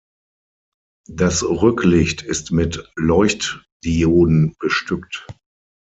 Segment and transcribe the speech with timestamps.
[1.11, 5.27] Das Rücklicht ist mit Leuchtdioden bestückt.